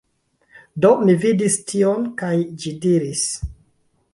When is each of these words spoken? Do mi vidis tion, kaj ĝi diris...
Do 0.85 0.89
mi 1.01 1.15
vidis 1.25 1.57
tion, 1.73 2.09
kaj 2.23 2.33
ĝi 2.65 2.73
diris... 2.87 3.25